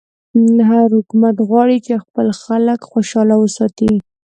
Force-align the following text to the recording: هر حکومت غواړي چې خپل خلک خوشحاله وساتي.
هر 0.69 0.87
حکومت 0.97 1.35
غواړي 1.47 1.77
چې 1.85 2.01
خپل 2.03 2.27
خلک 2.43 2.79
خوشحاله 2.91 3.35
وساتي. 3.39 3.91